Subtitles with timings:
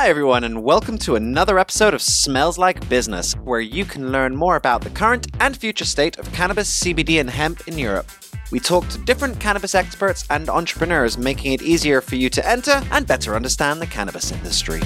[0.00, 4.36] Hi, everyone, and welcome to another episode of Smells Like Business, where you can learn
[4.36, 8.06] more about the current and future state of cannabis, CBD, and hemp in Europe.
[8.52, 12.80] We talk to different cannabis experts and entrepreneurs, making it easier for you to enter
[12.92, 14.80] and better understand the cannabis industry.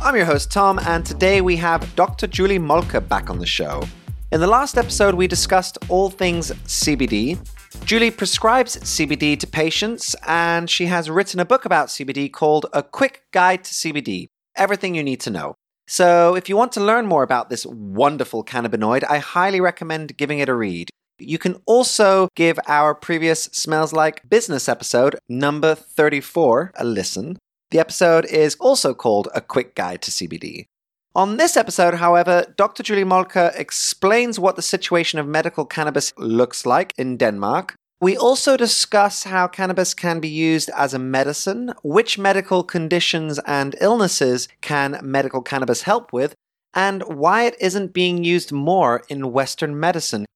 [0.00, 2.28] I'm your host, Tom, and today we have Dr.
[2.28, 3.82] Julie Moltke back on the show.
[4.30, 7.38] In the last episode, we discussed all things CBD.
[7.86, 12.82] Julie prescribes CBD to patients, and she has written a book about CBD called A
[12.82, 15.54] Quick Guide to CBD Everything You Need to Know.
[15.86, 20.40] So, if you want to learn more about this wonderful cannabinoid, I highly recommend giving
[20.40, 20.90] it a read.
[21.18, 27.38] You can also give our previous Smells Like Business episode, number 34, a listen.
[27.70, 30.66] The episode is also called A Quick Guide to CBD.
[31.14, 32.82] On this episode, however, Dr.
[32.82, 37.74] Julie Moltke explains what the situation of medical cannabis looks like in Denmark.
[38.00, 43.74] We also discuss how cannabis can be used as a medicine, which medical conditions and
[43.80, 46.34] illnesses can medical cannabis help with,
[46.74, 50.26] and why it isn't being used more in Western medicine.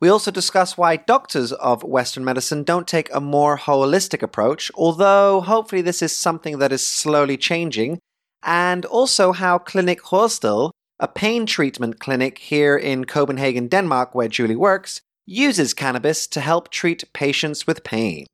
[0.00, 5.42] We also discuss why doctors of Western medicine don't take a more holistic approach, although
[5.42, 7.98] hopefully this is something that is slowly changing,
[8.42, 14.56] and also how Clinic Horsted, a pain treatment clinic here in Copenhagen, Denmark, where Julie
[14.56, 18.26] works, uses cannabis to help treat patients with pain.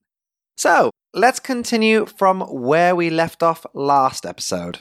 [0.56, 4.81] So, let's continue from where we left off last episode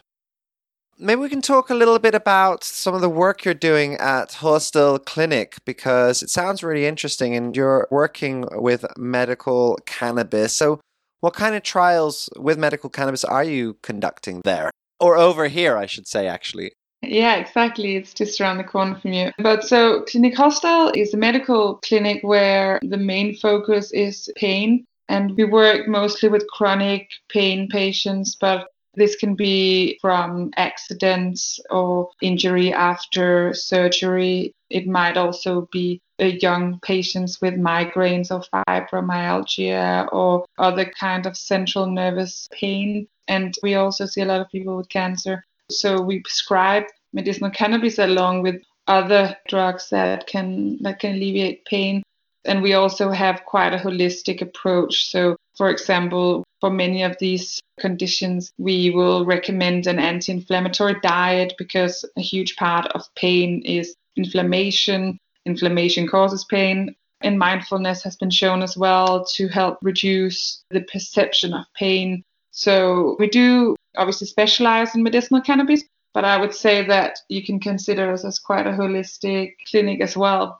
[0.99, 4.29] maybe we can talk a little bit about some of the work you're doing at
[4.29, 10.55] Horsted Clinic because it sounds really interesting and you're working with medical cannabis.
[10.55, 10.79] So,
[11.19, 14.69] what kind of trials with medical cannabis are you conducting there?
[14.99, 16.71] Or over here, I should say, actually.
[17.03, 17.95] Yeah, exactly.
[17.95, 19.31] It's just around the corner from you.
[19.37, 24.85] But so, Clinic Horsted is a medical clinic where the main focus is pain.
[25.09, 32.09] And we work mostly with chronic pain patients, but this can be from accidents or
[32.21, 34.53] injury after surgery.
[34.69, 41.37] It might also be uh, young patients with migraines or fibromyalgia or other kind of
[41.37, 43.07] central nervous pain.
[43.27, 45.43] And we also see a lot of people with cancer.
[45.69, 52.03] So we prescribe medicinal cannabis along with other drugs that can that can alleviate pain.
[52.45, 55.09] And we also have quite a holistic approach.
[55.09, 61.53] So for example, for many of these conditions, we will recommend an anti inflammatory diet
[61.57, 65.17] because a huge part of pain is inflammation.
[65.45, 66.95] Inflammation causes pain.
[67.21, 72.23] And mindfulness has been shown as well to help reduce the perception of pain.
[72.57, 77.59] So we do obviously specialize in medicinal cannabis, but I would say that you can
[77.59, 80.59] consider us as quite a holistic clinic as well.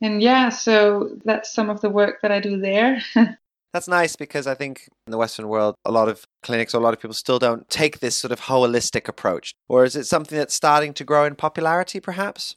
[0.00, 3.00] And yeah, so that's some of the work that I do there.
[3.72, 6.80] That's nice because I think in the Western world, a lot of clinics, or a
[6.80, 9.52] lot of people still don't take this sort of holistic approach.
[9.68, 12.56] Or is it something that's starting to grow in popularity, perhaps?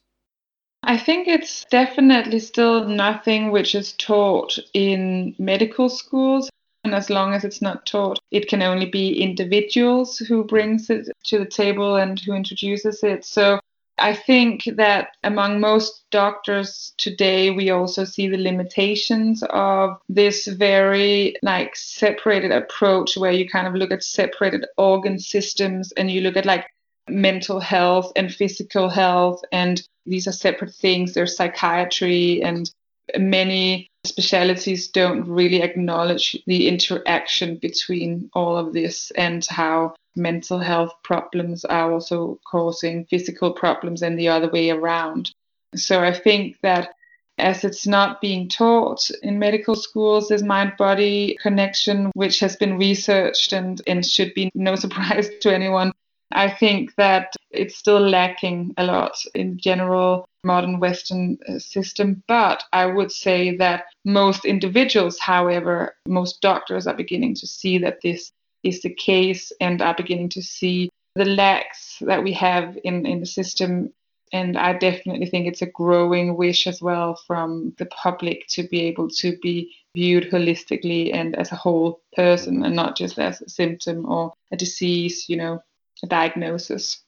[0.84, 6.50] I think it's definitely still nothing which is taught in medical schools.
[6.90, 11.08] And as long as it's not taught, it can only be individuals who brings it
[11.26, 13.24] to the table and who introduces it.
[13.24, 13.60] So
[14.00, 21.36] I think that among most doctors today, we also see the limitations of this very
[21.44, 26.38] like separated approach where you kind of look at separated organ systems and you look
[26.38, 26.66] at like
[27.08, 32.72] mental health and physical health and these are separate things there's psychiatry and
[33.18, 40.94] many specialities don't really acknowledge the interaction between all of this and how mental health
[41.04, 45.32] problems are also causing physical problems and the other way around.
[45.76, 46.94] So I think that
[47.38, 52.78] as it's not being taught in medical schools, this mind body connection, which has been
[52.78, 55.94] researched and, and should be no surprise to anyone,
[56.32, 62.24] I think that it's still lacking a lot in general modern Western uh, system.
[62.28, 68.02] But I would say that most individuals, however, most doctors are beginning to see that
[68.02, 68.32] this
[68.64, 73.20] is the case and are beginning to see the lacks that we have in, in
[73.20, 73.94] the system.
[74.32, 78.82] And I definitely think it's a growing wish as well from the public to be
[78.82, 83.50] able to be viewed holistically and as a whole person and not just as a
[83.50, 85.64] symptom or a disease, you know,
[86.04, 87.02] a diagnosis.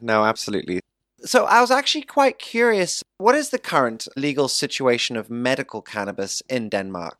[0.00, 0.80] No, absolutely.
[1.24, 6.42] So I was actually quite curious what is the current legal situation of medical cannabis
[6.48, 7.18] in Denmark?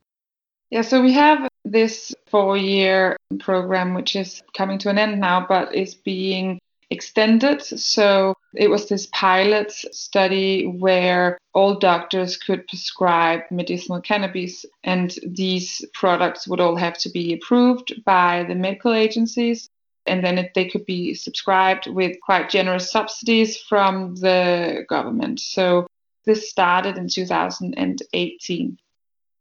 [0.70, 5.46] Yeah, so we have this four year program, which is coming to an end now,
[5.48, 6.60] but is being
[6.90, 7.62] extended.
[7.62, 15.84] So it was this pilot study where all doctors could prescribe medicinal cannabis, and these
[15.94, 19.70] products would all have to be approved by the medical agencies.
[20.06, 25.40] And then it, they could be subscribed with quite generous subsidies from the government.
[25.40, 25.86] So
[26.24, 28.78] this started in 2018.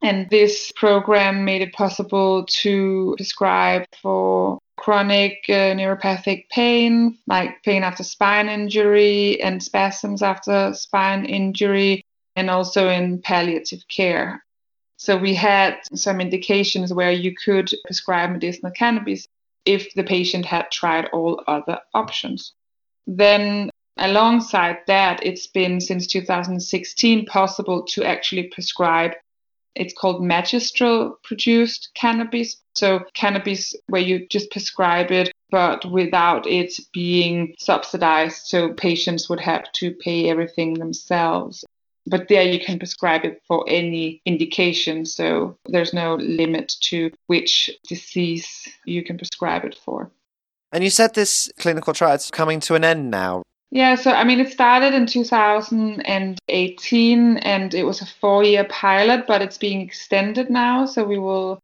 [0.02, 7.84] And this program made it possible to prescribe for chronic uh, neuropathic pain, like pain
[7.84, 14.44] after spine injury and spasms after spine injury, and also in palliative care.
[14.98, 19.28] So we had some indications where you could prescribe medicinal cannabis
[19.66, 22.54] if the patient had tried all other options.
[23.08, 29.14] Then alongside that, it's been since 2016 possible to actually prescribe
[29.76, 32.62] it's called magistral produced cannabis.
[32.76, 38.48] So, cannabis where you just prescribe it, but without it being subsidized.
[38.48, 41.66] So, patients would have to pay everything themselves.
[42.07, 45.06] But there you can prescribe it for any indication.
[45.06, 50.12] So, there's no limit to which disease you can prescribe it for.
[50.72, 53.44] And you said this clinical trial is coming to an end now.
[53.72, 59.25] Yeah, so I mean, it started in 2018 and it was a four year pilot,
[59.28, 60.86] but it's being extended now.
[60.86, 61.60] So we will.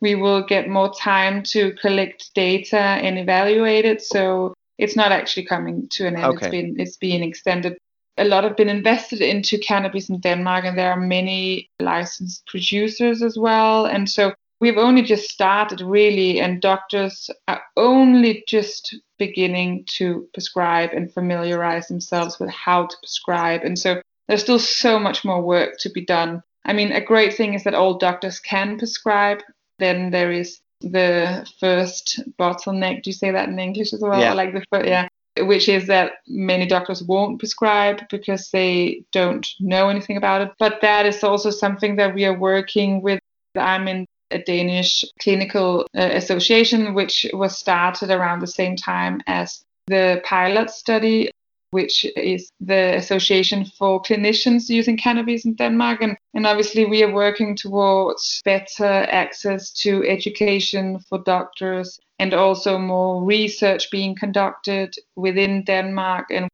[0.00, 4.02] We will get more time to collect data and evaluate it.
[4.02, 6.24] So it's not actually coming to an end.
[6.24, 6.46] Okay.
[6.46, 7.78] It's been it's being extended.
[8.18, 13.22] A lot have been invested into cannabis in Denmark, and there are many licensed producers
[13.22, 13.86] as well.
[13.86, 20.90] And so we've only just started really, and doctors are only just beginning to prescribe
[20.92, 23.62] and familiarize themselves with how to prescribe.
[23.64, 26.42] And so there's still so much more work to be done.
[26.64, 29.40] I mean, a great thing is that all doctors can prescribe.
[29.78, 33.02] Then there is the first bottleneck.
[33.02, 34.20] Do you say that in English as well?
[34.20, 34.34] Yeah.
[34.34, 35.08] Like the first, yeah.
[35.38, 40.50] Which is that many doctors won't prescribe because they don't know anything about it.
[40.58, 43.18] But that is also something that we are working with.
[43.56, 49.64] I'm in a Danish clinical uh, association, which was started around the same time as
[49.86, 51.30] the pilot study,
[51.70, 56.02] which is the Association for Clinicians Using Cannabis in Denmark.
[56.02, 62.78] And, and obviously, we are working towards better access to education for doctors and also
[62.78, 66.48] more research being conducted within Denmark and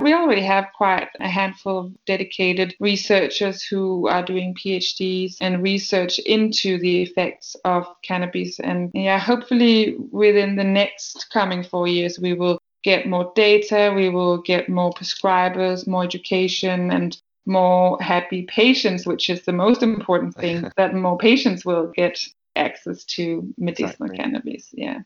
[0.00, 6.18] we already have quite a handful of dedicated researchers who are doing PhDs and research
[6.20, 8.58] into the effects of cannabis.
[8.60, 14.08] And yeah, hopefully within the next coming four years, we will get more data, we
[14.08, 20.34] will get more prescribers, more education, and more happy patients, which is the most important
[20.34, 22.18] thing, that more patients will get
[22.56, 24.16] access to medicinal exactly.
[24.16, 24.68] cannabis.
[24.72, 25.00] Yeah.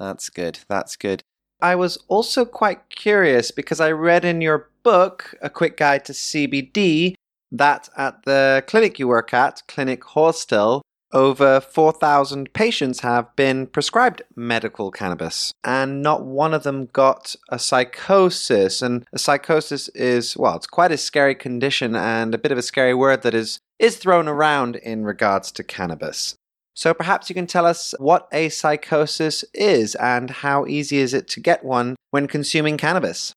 [0.00, 0.58] That's good.
[0.68, 1.22] That's good.
[1.62, 6.12] I was also quite curious because I read in your book, A Quick Guide to
[6.12, 7.14] CBD,
[7.52, 10.80] that at the clinic you work at, Clinic Horsted,
[11.12, 17.58] over 4,000 patients have been prescribed medical cannabis, and not one of them got a
[17.58, 18.80] psychosis.
[18.80, 22.62] And a psychosis is, well, it's quite a scary condition and a bit of a
[22.62, 26.36] scary word that is, is thrown around in regards to cannabis.
[26.80, 31.28] So perhaps you can tell us what a psychosis is and how easy is it
[31.28, 33.34] to get one when consuming cannabis?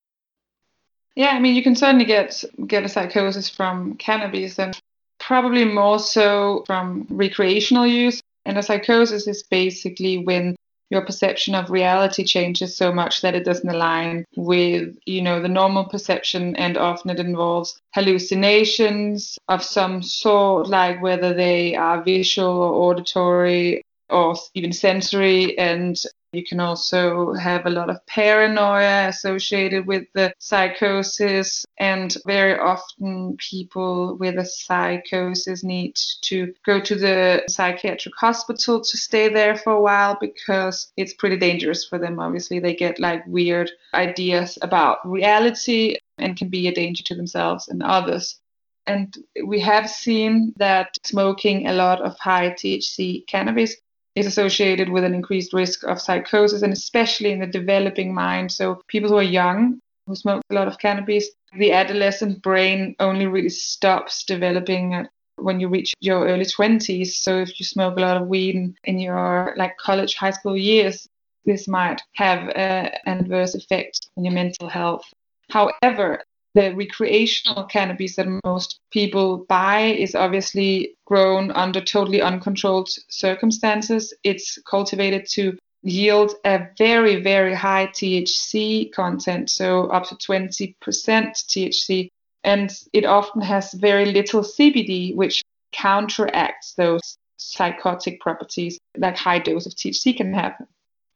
[1.16, 4.80] Yeah, I mean you can certainly get get a psychosis from cannabis and
[5.19, 8.21] probably more so from recreational use.
[8.45, 10.56] And a psychosis is basically when
[10.94, 15.56] your perception of reality changes so much that it doesn't align with you know the
[15.62, 22.62] normal perception and often it involves hallucinations of some sort like whether they are visual
[22.62, 23.83] or auditory
[24.14, 25.57] or even sensory.
[25.57, 26.02] And
[26.33, 33.37] you can also have a lot of paranoia associated with the psychosis, and very often
[33.37, 39.73] people with a psychosis need to go to the psychiatric hospital to stay there for
[39.73, 42.19] a while because it's pretty dangerous for them.
[42.19, 47.68] Obviously, they get like weird ideas about reality and can be a danger to themselves
[47.68, 48.40] and others.
[48.85, 53.78] And we have seen that smoking a lot of high THC cannabis
[54.15, 58.51] is associated with an increased risk of psychosis, and especially in the developing mind.
[58.51, 63.27] So, people who are young, who smoke a lot of cannabis, the adolescent brain only
[63.27, 67.07] really stops developing when you reach your early 20s.
[67.07, 71.07] So, if you smoke a lot of weed in your like college, high school years,
[71.45, 75.05] this might have uh, an adverse effect on your mental health.
[75.49, 76.23] However,
[76.54, 84.14] the recreational cannabis that most people buy is obviously grown under totally uncontrolled circumstances.
[84.24, 92.10] It's cultivated to yield a very, very high THC content, so up to 20% THC.
[92.44, 99.66] And it often has very little CBD, which counteracts those psychotic properties that high dose
[99.66, 100.56] of THC can have.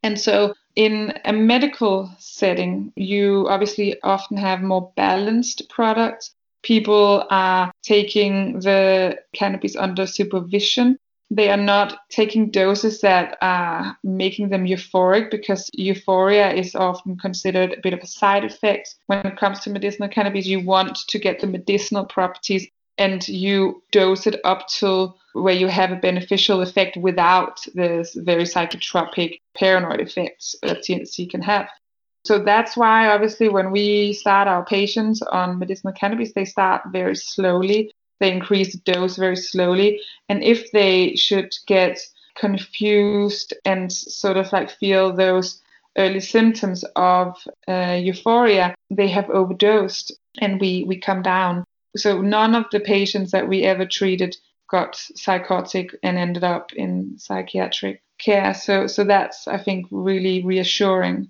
[0.04, 6.32] And so, in a medical setting, you obviously often have more balanced products.
[6.62, 10.98] People are taking the cannabis under supervision
[11.30, 17.74] they are not taking doses that are making them euphoric because euphoria is often considered
[17.74, 20.46] a bit of a side effect when it comes to medicinal cannabis.
[20.46, 25.68] You want to get the medicinal properties and you dose it up to where you
[25.68, 31.68] have a beneficial effect without this very psychotropic paranoid effects that THC can have.
[32.26, 37.16] So that's why, obviously, when we start our patients on medicinal cannabis, they start very
[37.16, 40.02] slowly they increase the dose very slowly.
[40.30, 42.00] And if they should get
[42.36, 45.62] confused and sort of like feel those
[45.98, 51.64] early symptoms of uh, euphoria, they have overdosed and we, we come down.
[51.96, 54.38] So none of the patients that we ever treated
[54.70, 58.54] got psychotic and ended up in psychiatric care.
[58.54, 61.30] So so that's I think really reassuring.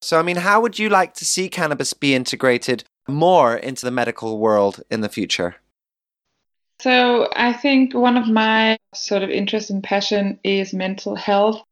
[0.00, 3.90] So I mean, how would you like to see cannabis be integrated more into the
[3.90, 5.56] medical world in the future?
[6.80, 11.62] So I think one of my sort of interest and passion is mental health.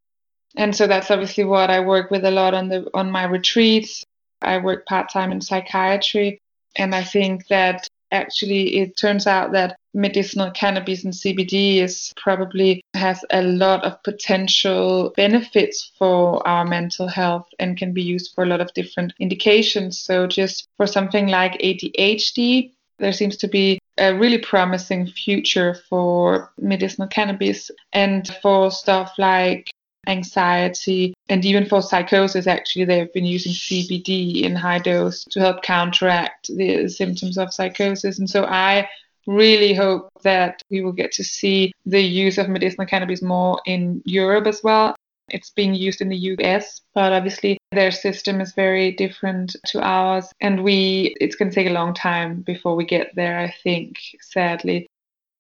[0.57, 4.05] And so that's obviously what I work with a lot on the on my retreats.
[4.41, 6.41] I work part-time in psychiatry
[6.77, 12.83] and I think that actually it turns out that medicinal cannabis and CBD is probably
[12.95, 18.45] has a lot of potential benefits for our mental health and can be used for
[18.45, 19.99] a lot of different indications.
[19.99, 26.53] So just for something like ADHD, there seems to be a really promising future for
[26.59, 29.71] medicinal cannabis and for stuff like
[30.07, 35.63] anxiety and even for psychosis actually they've been using cbd in high dose to help
[35.63, 38.89] counteract the symptoms of psychosis and so i
[39.27, 44.03] really hope that we will get to see the use of medicinal cannabis more in
[44.05, 44.95] europe as well
[45.29, 50.31] it's being used in the US, but obviously their system is very different to ours.
[50.41, 53.99] And we, it's going to take a long time before we get there, I think,
[54.21, 54.87] sadly.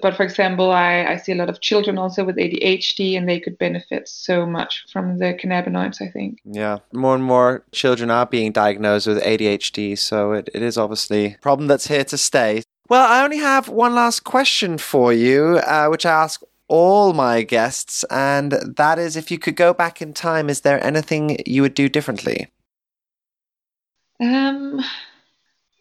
[0.00, 3.40] But for example, I, I see a lot of children also with ADHD, and they
[3.40, 6.40] could benefit so much from the cannabinoids, I think.
[6.44, 11.34] Yeah, more and more children are being diagnosed with ADHD, so it, it is obviously
[11.34, 12.62] a problem that's here to stay.
[12.88, 17.42] Well, I only have one last question for you, uh, which I ask all my
[17.42, 21.62] guests, and that is if you could go back in time, is there anything you
[21.62, 22.48] would do differently?
[24.20, 24.82] Um,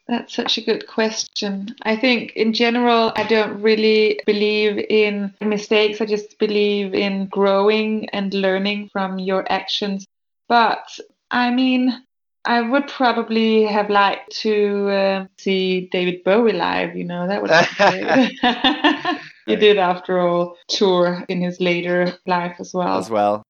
[0.08, 1.76] that's such a good question.
[1.84, 6.02] I think in general, I don't really believe in mistakes.
[6.02, 10.06] I just believe in growing and learning from your actions.
[10.50, 10.86] But
[11.32, 12.04] I mean,
[12.46, 16.96] I would probably have liked to uh, see David Bowie live.
[16.96, 19.20] You know, that would be great.
[19.46, 22.98] he did, after all, tour in his later life as well.
[23.00, 23.44] As well.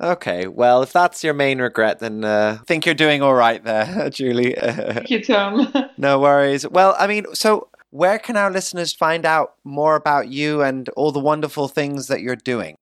[0.00, 3.62] Okay, well, if that's your main regret, then uh, I think you're doing all right
[3.62, 4.54] there, Julie.
[4.58, 5.72] Thank you, Tom.
[5.98, 6.66] no worries.
[6.66, 11.12] Well, I mean, so where can our listeners find out more about you and all
[11.12, 12.76] the wonderful things that you're doing?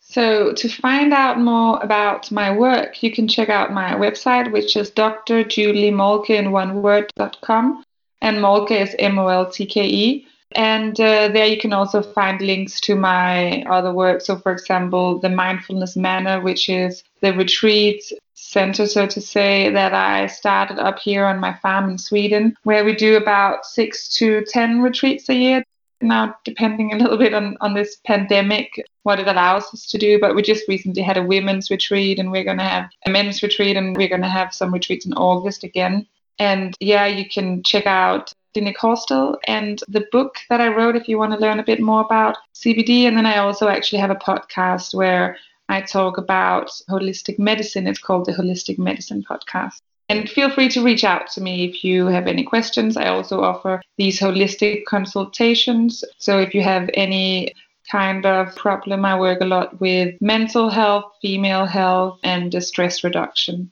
[0.00, 4.74] So, to find out more about my work, you can check out my website, which
[4.74, 7.84] is drjuliemoltke in one word.com.
[8.22, 10.26] And Moltke is M O L T K E.
[10.52, 14.22] And uh, there you can also find links to my other work.
[14.22, 18.02] So, for example, the Mindfulness Manor, which is the retreat
[18.34, 22.84] center, so to say, that I started up here on my farm in Sweden, where
[22.84, 25.64] we do about six to 10 retreats a year.
[26.00, 30.18] Now, depending a little bit on, on this pandemic, what it allows us to do.
[30.18, 33.42] But we just recently had a women's retreat, and we're going to have a men's
[33.42, 36.06] retreat, and we're going to have some retreats in August again.
[36.38, 41.08] And yeah, you can check out Clinic Horsted and the book that I wrote if
[41.08, 43.02] you want to learn a bit more about CBD.
[43.02, 45.36] And then I also actually have a podcast where
[45.68, 47.86] I talk about holistic medicine.
[47.86, 49.80] It's called the Holistic Medicine Podcast.
[50.08, 52.96] And feel free to reach out to me if you have any questions.
[52.96, 56.02] I also offer these holistic consultations.
[56.16, 57.52] So if you have any
[57.90, 63.70] kind of problem, I work a lot with mental health, female health, and stress reduction.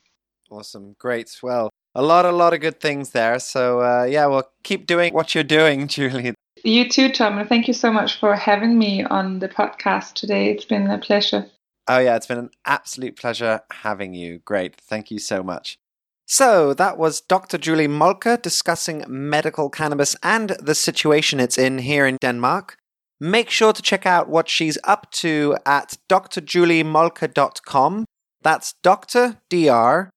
[0.51, 0.95] Awesome.
[0.99, 1.35] Great.
[1.43, 3.39] Well, a lot, a lot of good things there.
[3.39, 6.35] So, uh, yeah, well, keep doing what you're doing, Julie.
[6.63, 7.39] You too, Tom.
[7.39, 10.51] And thank you so much for having me on the podcast today.
[10.51, 11.47] It's been a pleasure.
[11.89, 14.41] Oh, yeah, it's been an absolute pleasure having you.
[14.45, 14.77] Great.
[14.77, 15.79] Thank you so much.
[16.27, 17.57] So, that was Dr.
[17.57, 22.77] Julie Moltke discussing medical cannabis and the situation it's in here in Denmark.
[23.21, 28.05] Make sure to check out what she's up to at drjuliemoltke.com.
[28.43, 29.39] That's Dr.
[29.49, 30.11] Dr.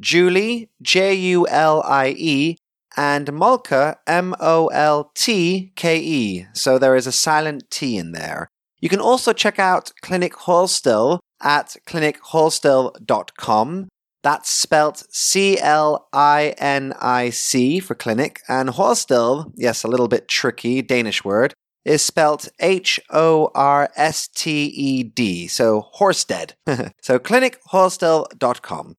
[0.00, 2.56] Julie, J U L I E,
[2.96, 6.46] and Moltke, M O L T K E.
[6.52, 8.48] So there is a silent T in there.
[8.80, 13.88] You can also check out Clinic Horsted at clinichorsted.com.
[14.22, 20.08] That's spelt C L I N I C for clinic, and Horsted, yes, a little
[20.08, 26.52] bit tricky Danish word, is spelt H O R S T E D, so Horsted.
[27.00, 28.96] so clinichorsted.com.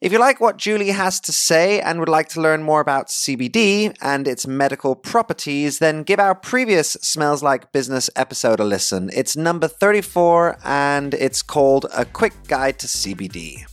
[0.00, 3.08] If you like what Julie has to say and would like to learn more about
[3.08, 9.10] CBD and its medical properties, then give our previous Smells Like Business episode a listen.
[9.12, 13.64] It's number 34 and it's called A Quick Guide to CBD.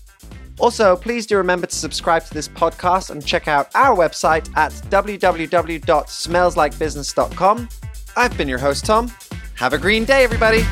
[0.57, 4.71] Also, please do remember to subscribe to this podcast and check out our website at
[4.71, 7.69] www.smellslikebusiness.com.
[8.17, 9.11] I've been your host, Tom.
[9.53, 10.63] Have a green day, everybody.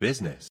[0.00, 0.48] Business.